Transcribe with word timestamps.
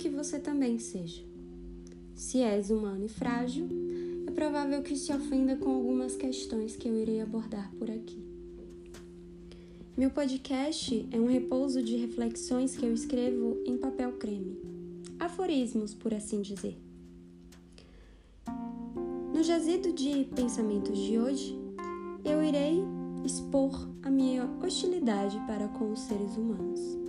que 0.00 0.08
você 0.08 0.38
também 0.38 0.78
seja. 0.78 1.22
Se 2.14 2.38
és 2.38 2.70
humano 2.70 3.04
e 3.04 3.08
frágil, 3.08 3.68
é 4.26 4.30
provável 4.30 4.82
que 4.82 4.96
se 4.96 5.12
ofenda 5.12 5.56
com 5.56 5.70
algumas 5.70 6.16
questões 6.16 6.74
que 6.74 6.88
eu 6.88 6.96
irei 6.96 7.20
abordar 7.20 7.70
por 7.78 7.90
aqui. 7.90 8.24
Meu 9.94 10.10
podcast 10.10 11.06
é 11.12 11.20
um 11.20 11.26
repouso 11.26 11.82
de 11.82 11.96
reflexões 11.96 12.74
que 12.76 12.86
eu 12.86 12.94
escrevo 12.94 13.62
em 13.66 13.76
papel 13.76 14.12
creme. 14.12 14.58
Aforismos, 15.18 15.92
por 15.92 16.14
assim 16.14 16.40
dizer. 16.40 16.78
No 19.34 19.42
jazido 19.42 19.92
de 19.92 20.24
pensamentos 20.34 20.98
de 20.98 21.18
hoje, 21.18 21.58
eu 22.24 22.42
irei 22.42 22.82
expor 23.24 23.88
a 24.02 24.10
minha 24.10 24.48
hostilidade 24.64 25.38
para 25.46 25.68
com 25.68 25.92
os 25.92 26.00
seres 26.00 26.36
humanos. 26.36 26.99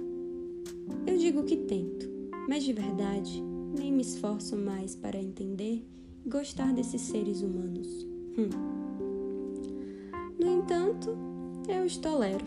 Digo 1.31 1.45
que 1.45 1.55
tento, 1.55 2.09
mas 2.49 2.61
de 2.61 2.73
verdade 2.73 3.41
nem 3.73 3.89
me 3.89 4.01
esforço 4.01 4.57
mais 4.57 4.97
para 4.97 5.17
entender 5.17 5.81
e 6.25 6.29
gostar 6.29 6.73
desses 6.73 6.99
seres 6.99 7.41
humanos. 7.41 7.87
Hum. 8.37 8.49
No 10.37 10.59
entanto, 10.59 11.17
eu 11.69 11.85
os 11.85 11.95
tolero. 11.95 12.43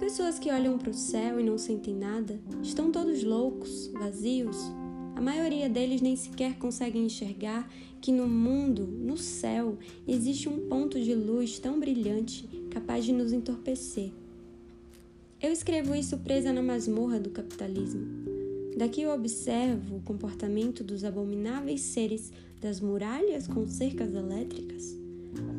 Pessoas 0.00 0.38
que 0.38 0.50
olham 0.50 0.78
para 0.78 0.88
o 0.88 0.94
céu 0.94 1.38
e 1.38 1.44
não 1.44 1.58
sentem 1.58 1.94
nada 1.94 2.40
estão 2.62 2.90
todos 2.90 3.22
loucos, 3.22 3.88
vazios. 3.88 4.56
A 5.14 5.20
maioria 5.20 5.68
deles 5.68 6.00
nem 6.00 6.16
sequer 6.16 6.56
conseguem 6.56 7.04
enxergar 7.04 7.70
que 8.00 8.10
no 8.10 8.26
mundo, 8.26 8.86
no 8.86 9.18
céu, 9.18 9.76
existe 10.06 10.48
um 10.48 10.70
ponto 10.70 10.98
de 10.98 11.14
luz 11.14 11.58
tão 11.58 11.78
brilhante 11.78 12.48
capaz 12.70 13.04
de 13.04 13.12
nos 13.12 13.30
entorpecer. 13.30 14.10
Eu 15.40 15.52
escrevo 15.52 15.94
isso 15.94 16.18
presa 16.18 16.52
na 16.52 16.60
masmorra 16.60 17.20
do 17.20 17.30
capitalismo. 17.30 18.04
Daqui 18.76 19.02
eu 19.02 19.10
observo 19.10 19.96
o 19.96 20.02
comportamento 20.02 20.82
dos 20.82 21.04
abomináveis 21.04 21.80
seres 21.80 22.32
das 22.60 22.80
muralhas 22.80 23.46
com 23.46 23.64
cercas 23.68 24.14
elétricas, 24.14 24.96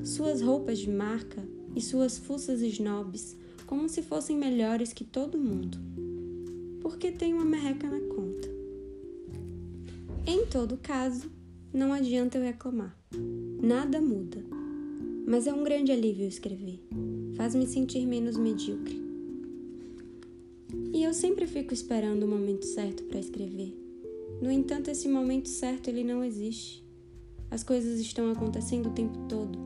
suas 0.03 0.41
roupas 0.41 0.80
de 0.80 0.89
marca 0.89 1.41
e 1.73 1.80
suas 1.80 2.17
fuças 2.17 2.61
snobs, 2.61 3.38
como 3.66 3.88
se 3.88 4.02
fossem 4.02 4.35
melhores 4.38 4.91
que 4.91 5.05
todo 5.05 5.38
mundo. 5.38 5.77
Porque 6.81 7.09
tem 7.09 7.33
uma 7.33 7.45
merreca 7.45 7.88
na 7.89 8.02
conta. 8.13 8.50
Em 10.27 10.45
todo 10.45 10.75
caso, 10.75 11.31
não 11.73 11.94
adianta 11.94 12.38
eu 12.38 12.44
reclamar. 12.44 12.94
Nada 13.61 14.02
muda. 14.02 14.44
Mas 15.25 15.47
é 15.47 15.53
um 15.53 15.63
grande 15.63 15.91
alívio 15.94 16.27
escrever. 16.27 16.85
Faz-me 17.38 17.66
sentir 17.66 18.05
menos 18.05 18.35
medíocre. 18.35 19.09
E 20.94 21.03
eu 21.03 21.14
sempre 21.14 21.48
fico 21.48 21.73
esperando 21.73 22.23
o 22.23 22.28
momento 22.28 22.66
certo 22.66 23.03
para 23.03 23.20
escrever. 23.20 23.75
No 24.42 24.52
entanto, 24.52 24.89
esse 24.89 25.08
momento 25.08 25.50
certo 25.50 25.89
ele 25.89 26.03
não 26.03 26.23
existe. 26.23 26.86
As 27.52 27.64
coisas 27.64 28.00
estão 28.00 28.31
acontecendo 28.31 28.90
o 28.90 28.94
tempo 28.94 29.17
todo. 29.28 29.58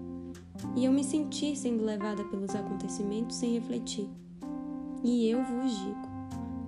E 0.75 0.85
eu 0.85 0.91
me 0.91 1.03
senti 1.03 1.55
sendo 1.55 1.83
levada 1.83 2.23
pelos 2.25 2.55
acontecimentos 2.55 3.35
sem 3.35 3.53
refletir. 3.53 4.07
E 5.03 5.27
eu 5.27 5.43
vos 5.43 5.71
digo: 5.71 6.13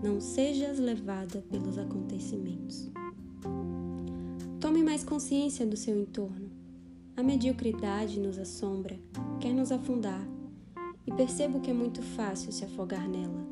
não 0.04 0.20
sejas 0.20 0.78
levada 0.78 1.44
pelos 1.50 1.78
acontecimentos. 1.78 2.92
Tome 4.60 4.84
mais 4.84 5.04
consciência 5.04 5.66
do 5.66 5.78
seu 5.78 5.98
entorno. 5.98 6.52
A 7.16 7.24
mediocridade 7.24 8.20
nos 8.20 8.38
assombra, 8.38 9.00
quer 9.40 9.54
nos 9.54 9.72
afundar, 9.72 10.28
e 11.08 11.14
percebo 11.14 11.62
que 11.62 11.72
é 11.72 11.74
muito 11.74 12.02
fácil 12.02 12.52
se 12.52 12.66
afogar 12.66 13.08
nela. 13.08 13.46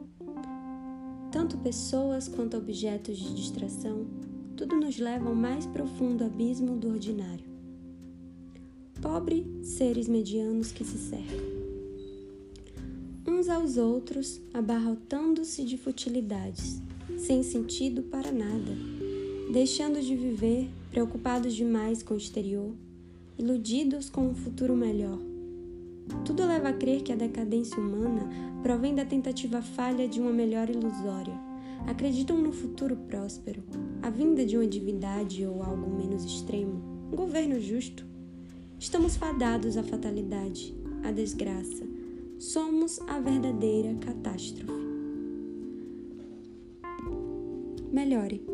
Tanto 1.34 1.58
pessoas 1.58 2.28
quanto 2.28 2.56
objetos 2.56 3.18
de 3.18 3.34
distração, 3.34 4.06
tudo 4.56 4.76
nos 4.76 5.00
leva 5.00 5.28
ao 5.28 5.34
mais 5.34 5.66
profundo 5.66 6.24
abismo 6.24 6.78
do 6.78 6.90
ordinário. 6.90 7.44
Pobre 9.02 9.44
seres 9.64 10.08
medianos 10.08 10.72
que 10.72 10.86
se 10.86 10.96
cercam. 10.96 11.40
Uns 13.28 13.50
aos 13.50 13.78
outros, 13.78 14.40
abarrotando-se 14.54 15.64
de 15.64 15.76
futilidades, 15.76 16.80
sem 17.18 17.42
sentido 17.42 18.04
para 18.04 18.32
nada, 18.32 18.78
deixando 19.52 20.00
de 20.04 20.16
viver, 20.16 20.70
preocupados 20.92 21.56
demais 21.56 22.04
com 22.04 22.14
o 22.14 22.18
exterior, 22.18 22.76
iludidos 23.40 24.08
com 24.08 24.28
um 24.28 24.36
futuro 24.36 24.76
melhor 24.76 25.33
tudo 26.26 26.46
leva 26.46 26.70
a 26.70 26.74
crer 26.74 27.02
que 27.02 27.12
a 27.12 27.16
decadência 27.16 27.78
humana 27.78 28.30
provém 28.62 28.96
da 28.96 29.06
tentativa 29.06 29.62
falha 29.62 30.08
de 30.08 30.20
uma 30.20 30.32
melhor 30.32 30.70
ilusória. 30.70 31.34
Acreditam 31.88 32.38
no 32.38 32.52
futuro 32.52 32.96
próspero, 32.96 33.64
a 34.02 34.10
vinda 34.10 34.46
de 34.46 34.56
uma 34.56 34.66
divindade 34.66 35.46
ou 35.46 35.62
algo 35.62 35.90
menos 35.96 36.24
extremo, 36.24 37.10
um 37.12 37.16
governo 37.16 37.60
justo. 37.60 38.06
Estamos 38.80 39.18
fadados 39.18 39.78
à 39.78 39.84
fatalidade, 39.84 40.76
à 41.04 41.12
desgraça. 41.12 41.86
Somos 42.40 43.00
a 43.08 43.20
verdadeira 43.20 43.96
catástrofe. 43.96 44.72
Melhore. 47.92 48.53